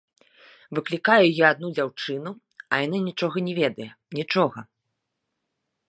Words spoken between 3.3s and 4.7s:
не ведае, нічога.